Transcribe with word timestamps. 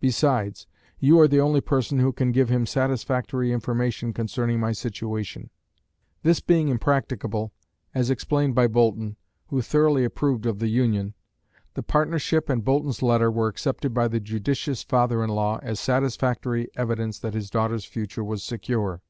Besides, 0.00 0.66
you 1.00 1.20
are 1.20 1.28
the 1.28 1.42
only 1.42 1.60
person 1.60 1.98
who 1.98 2.10
can 2.10 2.32
give 2.32 2.48
him 2.48 2.64
satisfactory 2.64 3.52
information 3.52 4.14
concerning 4.14 4.58
my 4.58 4.72
situation. 4.72 5.50
This 6.22 6.40
being 6.40 6.68
impracticable, 6.68 7.52
as 7.94 8.08
explained 8.08 8.54
by 8.54 8.68
Boulton, 8.68 9.16
who 9.48 9.60
thoroughly 9.60 10.02
approved 10.02 10.46
of 10.46 10.60
the 10.60 10.68
union, 10.68 11.12
the 11.74 11.82
partnership 11.82 12.48
and 12.48 12.64
Boulton's 12.64 13.02
letter 13.02 13.30
were 13.30 13.48
accepted 13.48 13.92
by 13.92 14.08
the 14.08 14.18
judicious 14.18 14.82
father 14.82 15.22
in 15.22 15.28
law 15.28 15.58
as 15.62 15.78
satisfactory 15.78 16.68
evidence 16.74 17.18
that 17.18 17.34
his 17.34 17.50
daughter's 17.50 17.84
future 17.84 18.24
was 18.24 18.42
secure. 18.42 19.02